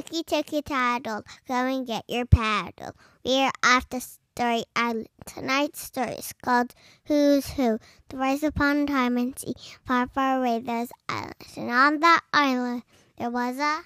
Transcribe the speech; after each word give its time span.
Ticky 0.00 0.22
ticky 0.22 0.62
taddle, 0.62 1.22
go 1.46 1.54
and 1.66 1.86
get 1.86 2.04
your 2.08 2.24
paddle. 2.24 2.96
We're 3.22 3.50
off 3.62 3.86
the 3.90 4.00
story 4.00 4.64
island. 4.74 5.10
Tonight's 5.26 5.82
story 5.82 6.12
is 6.12 6.32
called 6.42 6.74
Who's 7.04 7.50
Who. 7.50 7.78
The 8.08 8.16
rise 8.16 8.42
upon 8.42 8.86
time 8.86 9.18
and 9.18 9.38
sea. 9.38 9.52
Far, 9.84 10.06
far 10.06 10.38
away 10.38 10.60
there's 10.60 10.88
islands. 11.06 11.54
And 11.54 11.70
on 11.70 12.00
that 12.00 12.22
island 12.32 12.82
there 13.18 13.28
was 13.28 13.58
a 13.58 13.82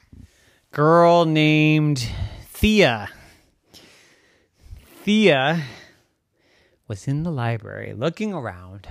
girl 0.71 1.25
named 1.25 2.08
Thea. 2.44 3.08
Thea 5.03 5.64
was 6.86 7.08
in 7.08 7.25
the 7.25 7.33
library 7.33 7.93
looking 7.93 8.33
around 8.33 8.86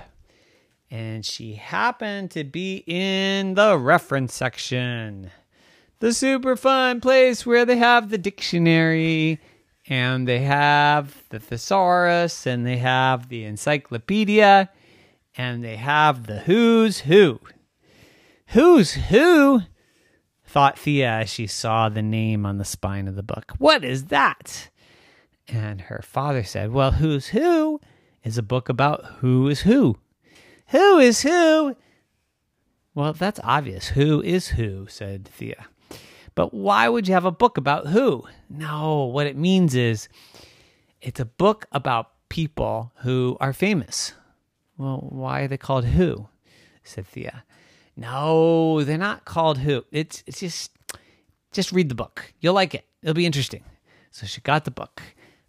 and 0.90 1.24
she 1.24 1.54
happened 1.54 2.32
to 2.32 2.44
be 2.44 2.84
in 2.86 3.54
the 3.54 3.78
reference 3.78 4.34
section 4.34 5.30
the 6.04 6.12
super 6.12 6.54
fun 6.54 7.00
place 7.00 7.46
where 7.46 7.64
they 7.64 7.78
have 7.78 8.10
the 8.10 8.18
dictionary 8.18 9.40
and 9.88 10.28
they 10.28 10.40
have 10.40 11.24
the 11.30 11.40
thesaurus 11.40 12.46
and 12.46 12.66
they 12.66 12.76
have 12.76 13.30
the 13.30 13.46
encyclopedia 13.46 14.68
and 15.34 15.64
they 15.64 15.76
have 15.76 16.26
the 16.26 16.40
who's 16.40 17.00
who. 17.00 17.40
Who's 18.48 18.92
who? 18.92 19.62
thought 20.44 20.78
Thea 20.78 21.20
as 21.20 21.30
she 21.30 21.46
saw 21.46 21.88
the 21.88 22.02
name 22.02 22.44
on 22.44 22.58
the 22.58 22.66
spine 22.66 23.08
of 23.08 23.16
the 23.16 23.22
book. 23.22 23.54
What 23.56 23.82
is 23.82 24.08
that? 24.08 24.68
And 25.48 25.80
her 25.80 26.02
father 26.04 26.44
said, 26.44 26.70
Well, 26.70 26.90
Who's 26.90 27.28
Who 27.28 27.80
is 28.22 28.36
a 28.36 28.42
book 28.42 28.68
about 28.68 29.06
who 29.20 29.48
is 29.48 29.62
who. 29.62 29.96
Who 30.68 30.98
is 30.98 31.22
who? 31.22 31.76
Well, 32.94 33.14
that's 33.14 33.40
obvious. 33.42 33.88
Who 33.88 34.20
is 34.20 34.48
who, 34.48 34.86
said 34.86 35.26
Thea. 35.26 35.66
But 36.34 36.52
why 36.52 36.88
would 36.88 37.06
you 37.06 37.14
have 37.14 37.24
a 37.24 37.30
book 37.30 37.56
about 37.56 37.88
who? 37.88 38.24
No, 38.50 39.04
what 39.04 39.26
it 39.26 39.36
means 39.36 39.74
is 39.74 40.08
it's 41.00 41.20
a 41.20 41.24
book 41.24 41.66
about 41.70 42.10
people 42.28 42.92
who 43.02 43.36
are 43.40 43.52
famous. 43.52 44.14
Well, 44.76 45.06
why 45.08 45.42
are 45.42 45.48
they 45.48 45.58
called 45.58 45.84
who? 45.84 46.28
said 46.82 47.06
Thea. 47.06 47.44
No, 47.96 48.82
they're 48.82 48.98
not 48.98 49.24
called 49.24 49.58
who. 49.58 49.84
It's 49.92 50.24
it's 50.26 50.40
just 50.40 50.72
just 51.52 51.72
read 51.72 51.88
the 51.88 51.94
book. 51.94 52.32
You'll 52.40 52.54
like 52.54 52.74
it. 52.74 52.84
It'll 53.02 53.14
be 53.14 53.26
interesting. 53.26 53.64
So 54.10 54.26
she 54.26 54.40
got 54.40 54.64
the 54.64 54.70
book, 54.70 55.02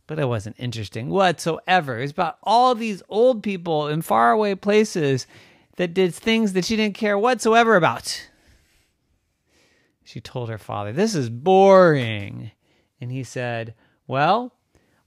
but 0.08 0.20
it 0.20 0.28
wasn't 0.28 0.56
interesting 0.60 1.10
whatsoever. 1.10 2.00
It's 2.00 2.12
about 2.12 2.38
all 2.44 2.76
these 2.76 3.02
old 3.10 3.42
people 3.44 3.88
in 3.88 4.02
faraway 4.02 4.56
places 4.56 5.26
that 5.78 5.94
did 5.94 6.14
things 6.14 6.54
that 6.54 6.66
she 6.66 6.76
didn't 6.76 6.96
care 6.96 7.18
whatsoever 7.18 7.76
about. 7.76 8.30
She 10.06 10.22
told 10.22 10.50
her 10.50 10.60
father, 10.60 10.94
This 10.94 11.16
is 11.16 11.30
boring. 11.30 12.52
And 13.02 13.12
he 13.12 13.24
said, 13.24 13.74
Well, 14.08 14.54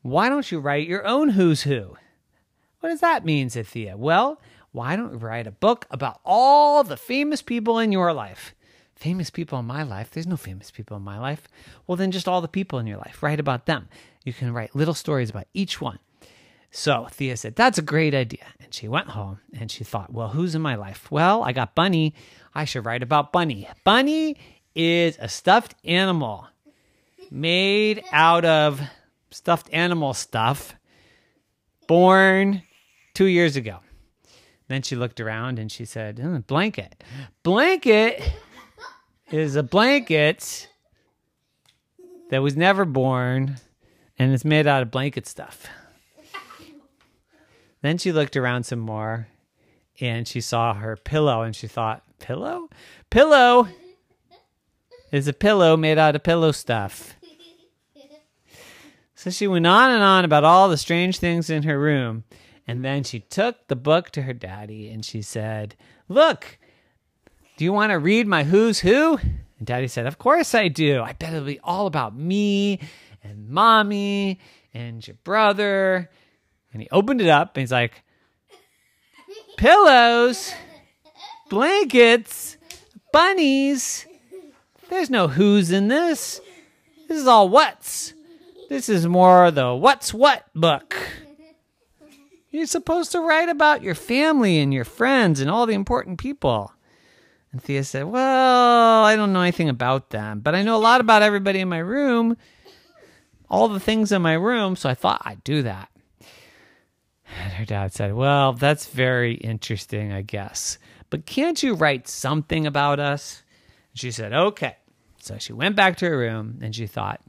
why 0.03 0.29
don't 0.29 0.51
you 0.51 0.59
write 0.59 0.89
your 0.89 1.07
own 1.07 1.31
Who's 1.31 1.63
Who? 1.63 1.97
What 2.81 2.91
does 2.91 3.01
that 3.01 3.25
mean? 3.25 3.49
Thea. 3.49 3.97
Well, 3.97 4.41
why 4.73 4.97
don't 4.97 5.13
you 5.13 5.19
write 5.19 5.47
a 5.47 5.53
book 5.53 5.87
about 5.91 6.21
all 6.25 6.85
the 6.85 6.97
famous 6.97 7.43
people 7.43 7.79
in 7.79 7.93
your 7.93 8.13
life? 8.13 8.55
Famous 8.97 9.31
people 9.31 9.59
in 9.61 9.65
my 9.65 9.85
life? 9.85 10.11
There's 10.11 10.27
no 10.27 10.37
famous 10.37 10.73
people 10.73 10.97
in 10.97 11.03
my 11.05 11.19
life. 11.19 11.47
Well, 11.87 11.97
then 11.97 12.11
just 12.11 12.27
all 12.27 12.41
the 12.41 12.49
people 12.49 12.81
in 12.81 12.87
your 12.87 12.99
life. 12.99 13.23
Write 13.23 13.41
about 13.41 13.67
them. 13.67 13.89
You 14.25 14.33
can 14.33 14.53
write 14.53 14.75
little 14.75 14.95
stories 14.95 15.31
about 15.31 15.47
each 15.55 15.81
one. 15.81 16.01
So 16.73 17.07
Thea 17.11 17.37
said, 17.37 17.55
That's 17.55 17.79
a 17.79 17.83
great 17.83 18.15
idea. 18.15 18.45
And 18.61 18.75
she 18.75 18.89
went 18.89 19.11
home 19.11 19.39
and 19.55 19.71
she 19.71 19.85
thought, 19.85 20.13
Well, 20.13 20.29
who's 20.29 20.57
in 20.57 20.63
my 20.63 20.75
life? 20.75 21.11
Well, 21.11 21.45
I 21.45 21.53
got 21.53 21.77
Bunny. 21.77 22.15
I 22.53 22.65
should 22.65 22.85
write 22.85 23.05
about 23.05 23.33
Bunny. 23.33 23.69
Bunny 23.85 24.37
is 24.75 25.17
a 25.21 25.29
stuffed 25.29 25.75
animal 25.85 26.47
made 27.31 28.03
out 28.13 28.45
of 28.45 28.81
stuffed 29.31 29.69
animal 29.73 30.15
stuff 30.15 30.75
born 31.87 32.63
two 33.15 33.27
years 33.27 33.57
ago. 33.57 33.81
Then 34.69 34.83
she 34.83 34.97
looked 34.97 35.21
around 35.21 35.59
and 35.59 35.73
she 35.73 35.85
said, 35.85 36.21
oh, 36.23 36.39
Blanket. 36.47 37.03
Blanket 37.43 38.23
is 39.31 39.57
a 39.57 39.63
blanket 39.63 40.69
that 42.31 42.43
was 42.43 42.57
never 42.57 42.85
born 42.85 43.57
and 44.19 44.33
it's 44.33 44.45
made 44.45 44.67
out 44.67 44.83
of 44.83 44.91
blanket 44.91 45.27
stuff. 45.27 45.67
Then 47.81 47.97
she 47.97 48.13
looked 48.13 48.37
around 48.37 48.65
some 48.65 48.81
more 48.81 49.29
and 50.01 50.27
she 50.27 50.41
saw 50.41 50.75
her 50.75 50.97
pillow 50.97 51.43
and 51.43 51.55
she 51.55 51.67
thought, 51.67 52.03
Pillow? 52.19 52.69
Pillow 53.11 53.69
is 55.11 55.29
a 55.29 55.33
pillow 55.33 55.77
made 55.77 55.99
out 55.99 56.17
of 56.17 56.23
pillow 56.23 56.53
stuff. 56.53 57.15
So 59.15 59.31
she 59.31 59.49
went 59.49 59.67
on 59.67 59.91
and 59.91 60.01
on 60.01 60.25
about 60.25 60.45
all 60.45 60.69
the 60.69 60.77
strange 60.77 61.19
things 61.19 61.51
in 61.51 61.65
her 61.65 61.77
room. 61.77 62.23
And 62.69 62.85
then 62.85 63.03
she 63.03 63.19
took 63.19 63.67
the 63.67 63.75
book 63.75 64.11
to 64.11 64.23
her 64.23 64.33
daddy 64.33 64.91
and 64.91 65.05
she 65.05 65.23
said, 65.23 65.75
Look, 66.09 66.57
do 67.57 67.65
you 67.65 67.73
want 67.73 67.91
to 67.91 67.99
read 67.99 68.29
my 68.29 68.45
Who's 68.45 68.79
Who? 68.79 69.19
And 69.59 69.67
daddy 69.67 69.89
said, 69.89 70.07
Of 70.07 70.19
course 70.19 70.55
I 70.55 70.69
do. 70.69 71.03
I 71.03 71.15
bet 71.15 71.33
it'll 71.33 71.47
be 71.47 71.59
all 71.65 71.89
about 71.89 72.15
me 72.15 72.79
and 73.25 73.49
mommy 73.49 74.39
and 74.73 75.05
your 75.05 75.17
brother. 75.25 76.09
And 76.73 76.81
he 76.81 76.89
opened 76.91 77.21
it 77.21 77.29
up 77.29 77.57
and 77.57 77.63
he's 77.63 77.73
like, 77.73 78.05
Pillows, 79.57 80.53
blankets, 81.51 82.57
bunnies. 83.13 84.07
There's 84.91 85.11
no 85.11 85.29
who's 85.29 85.71
in 85.71 85.89
this. 85.89 86.41
This 87.09 87.19
is 87.19 87.27
all 87.27 87.49
what's. 87.49 88.15
This 88.69 88.89
is 88.89 89.07
more 89.07 89.51
the 89.51 89.75
what's 89.75 90.13
what 90.13 90.45
book. 90.55 90.97
You're 92.51 92.67
supposed 92.67 93.13
to 93.13 93.21
write 93.21 93.49
about 93.49 93.83
your 93.83 93.95
family 93.95 94.59
and 94.59 94.73
your 94.73 94.85
friends 94.85 95.41
and 95.41 95.51
all 95.51 95.67
the 95.67 95.75
important 95.75 96.19
people. 96.19 96.73
And 97.53 97.63
Thea 97.63 97.85
said, 97.85 98.05
Well, 98.05 99.05
I 99.05 99.17
don't 99.17 99.33
know 99.33 99.41
anything 99.41 99.69
about 99.69 100.11
them, 100.11 100.41
but 100.41 100.55
I 100.55 100.63
know 100.63 100.77
a 100.77 100.79
lot 100.79 101.01
about 101.01 101.23
everybody 101.23 101.61
in 101.61 101.69
my 101.69 101.79
room, 101.79 102.37
all 103.51 103.69
the 103.69 103.81
things 103.81 104.13
in 104.13 104.23
my 104.23 104.35
room, 104.35 104.77
so 104.77 104.89
I 104.89 104.95
thought 104.95 105.23
I'd 105.25 105.45
do 105.45 105.63
that. 105.63 105.91
And 107.41 107.53
her 107.53 107.65
dad 107.65 107.93
said, 107.93 108.15
Well, 108.15 108.55
that's 108.55 108.87
very 108.87 109.35
interesting, 109.35 110.13
I 110.13 110.23
guess. 110.23 110.79
But 111.11 111.27
can't 111.27 111.63
you 111.63 111.75
write 111.75 112.09
something 112.09 112.67
about 112.67 113.01
us? 113.01 113.43
She 113.99 114.13
said, 114.13 114.33
okay. 114.33 114.77
So 115.21 115.39
she 115.39 115.53
went 115.53 115.75
back 115.75 115.97
to 115.99 116.09
her 116.09 116.17
room 116.17 116.61
and 116.63 116.75
she 116.75 116.87
thought, 116.87 117.21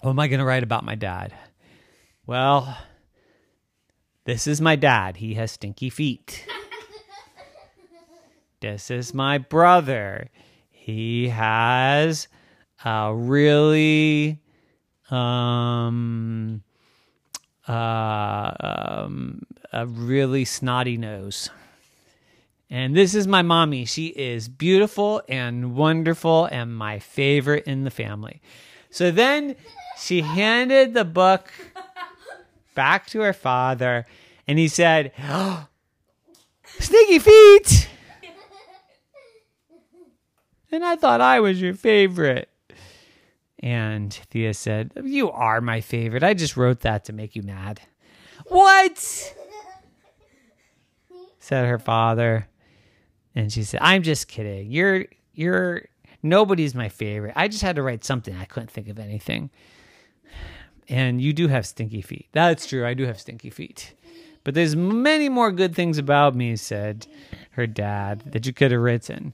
what 0.00 0.10
am 0.10 0.20
I 0.20 0.28
going 0.28 0.38
to 0.38 0.44
write 0.44 0.62
about 0.62 0.84
my 0.84 0.94
dad? 0.94 1.34
Well, 2.24 2.78
this 4.24 4.46
is 4.46 4.60
my 4.60 4.76
dad. 4.76 5.16
He 5.16 5.34
has 5.34 5.52
stinky 5.52 5.90
feet. 5.90 6.46
this 8.60 8.90
is 8.90 9.12
my 9.12 9.38
brother. 9.38 10.28
He 10.70 11.28
has 11.28 12.28
a 12.84 13.12
really 13.14 14.40
um 15.10 16.62
uh 17.68 18.52
um 18.60 19.42
a 19.72 19.86
really 19.86 20.44
snotty 20.44 20.96
nose. 20.96 21.50
And 22.72 22.96
this 22.96 23.14
is 23.14 23.26
my 23.26 23.42
mommy. 23.42 23.84
She 23.84 24.06
is 24.06 24.48
beautiful 24.48 25.20
and 25.28 25.74
wonderful 25.76 26.46
and 26.46 26.74
my 26.74 27.00
favorite 27.00 27.66
in 27.66 27.84
the 27.84 27.90
family. 27.90 28.40
So 28.88 29.10
then 29.10 29.56
she 29.98 30.22
handed 30.22 30.94
the 30.94 31.04
book 31.04 31.52
back 32.74 33.08
to 33.08 33.20
her 33.20 33.34
father 33.34 34.06
and 34.48 34.58
he 34.58 34.68
said, 34.68 35.12
oh, 35.20 35.66
Sneaky 36.64 37.18
feet! 37.18 37.90
And 40.70 40.82
I 40.82 40.96
thought 40.96 41.20
I 41.20 41.40
was 41.40 41.60
your 41.60 41.74
favorite. 41.74 42.48
And 43.58 44.14
Thea 44.30 44.54
said, 44.54 44.92
You 45.04 45.30
are 45.30 45.60
my 45.60 45.82
favorite. 45.82 46.22
I 46.22 46.32
just 46.32 46.56
wrote 46.56 46.80
that 46.80 47.04
to 47.04 47.12
make 47.12 47.36
you 47.36 47.42
mad. 47.42 47.82
What? 48.46 48.98
said 51.38 51.66
her 51.66 51.78
father. 51.78 52.48
And 53.34 53.52
she 53.52 53.64
said, 53.64 53.80
"I'm 53.82 54.02
just 54.02 54.28
kidding. 54.28 54.70
You're 54.70 55.06
you're 55.34 55.86
nobody's 56.22 56.74
my 56.74 56.88
favorite. 56.88 57.32
I 57.36 57.48
just 57.48 57.62
had 57.62 57.76
to 57.76 57.82
write 57.82 58.04
something. 58.04 58.36
I 58.36 58.44
couldn't 58.44 58.70
think 58.70 58.88
of 58.88 58.98
anything." 58.98 59.50
And 60.88 61.20
you 61.20 61.32
do 61.32 61.48
have 61.48 61.64
stinky 61.64 62.02
feet. 62.02 62.28
That's 62.32 62.66
true. 62.66 62.86
I 62.86 62.94
do 62.94 63.06
have 63.06 63.20
stinky 63.20 63.50
feet. 63.50 63.94
But 64.44 64.54
there's 64.54 64.74
many 64.74 65.28
more 65.28 65.52
good 65.52 65.74
things 65.74 65.98
about 65.98 66.34
me, 66.34 66.56
said 66.56 67.06
her 67.52 67.66
dad, 67.66 68.22
that 68.26 68.46
you 68.46 68.52
could 68.52 68.72
have 68.72 68.80
written. 68.80 69.32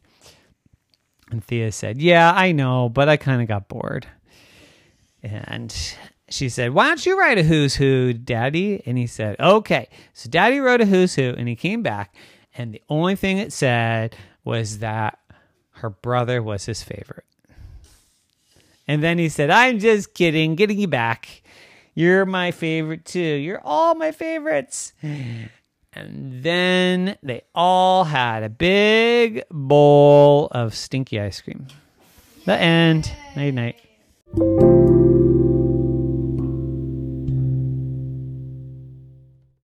And 1.30 1.42
Thea 1.42 1.72
said, 1.72 2.00
Yeah, 2.00 2.32
I 2.34 2.52
know, 2.52 2.88
but 2.88 3.08
I 3.08 3.16
kind 3.16 3.40
of 3.40 3.48
got 3.48 3.68
bored. 3.68 4.06
And 5.22 5.74
she 6.28 6.48
said, 6.48 6.72
Why 6.74 6.88
don't 6.88 7.04
you 7.04 7.18
write 7.18 7.38
a 7.38 7.42
who's 7.42 7.76
who, 7.76 8.12
Daddy? 8.12 8.82
And 8.86 8.98
he 8.98 9.06
said, 9.06 9.36
Okay. 9.40 9.88
So 10.12 10.28
Daddy 10.28 10.58
wrote 10.58 10.80
a 10.80 10.86
who's 10.86 11.14
who, 11.14 11.34
and 11.36 11.48
he 11.48 11.56
came 11.56 11.82
back 11.82 12.14
and 12.58 12.74
the 12.74 12.82
only 12.90 13.16
thing 13.16 13.38
it 13.38 13.52
said 13.52 14.16
was 14.44 14.80
that 14.80 15.18
her 15.74 15.88
brother 15.88 16.42
was 16.42 16.66
his 16.66 16.82
favorite. 16.82 17.24
And 18.86 19.02
then 19.02 19.18
he 19.18 19.28
said, 19.28 19.50
I'm 19.50 19.78
just 19.78 20.12
kidding, 20.14 20.56
getting 20.56 20.78
you 20.78 20.88
back. 20.88 21.42
You're 21.94 22.26
my 22.26 22.50
favorite 22.50 23.04
too. 23.04 23.20
You're 23.20 23.60
all 23.64 23.94
my 23.94 24.12
favorites. 24.12 24.92
And 25.02 26.42
then 26.42 27.16
they 27.22 27.42
all 27.54 28.04
had 28.04 28.42
a 28.42 28.48
big 28.48 29.44
bowl 29.50 30.48
of 30.50 30.74
stinky 30.74 31.20
ice 31.20 31.40
cream. 31.40 31.66
The 32.44 32.56
end. 32.56 33.12
Night 33.36 33.54
night. 33.54 34.77